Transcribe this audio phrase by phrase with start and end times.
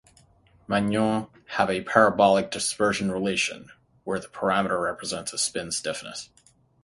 [0.67, 3.69] Magnons have a parabolic dispersion relation:
[4.03, 6.31] where the parameter represents a spin stiffness.